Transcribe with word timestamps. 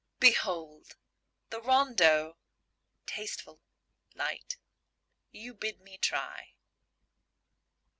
Behold! 0.19 0.95
the 1.51 1.61
rondeau, 1.61 2.35
tasteful, 3.05 3.61
light, 4.15 4.57
You 5.29 5.53
bid 5.53 5.79
me 5.79 5.99
try! 5.99 6.55